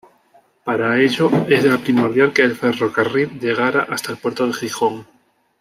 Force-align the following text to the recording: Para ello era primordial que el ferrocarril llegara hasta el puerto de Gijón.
Para 0.63 0.99
ello 0.99 1.29
era 1.47 1.77
primordial 1.77 2.33
que 2.33 2.41
el 2.41 2.55
ferrocarril 2.55 3.39
llegara 3.39 3.83
hasta 3.87 4.11
el 4.11 4.17
puerto 4.17 4.47
de 4.47 4.53
Gijón. 4.53 5.05